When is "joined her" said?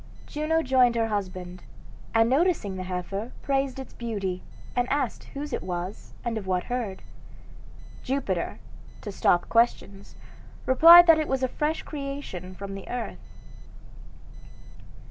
0.63-1.09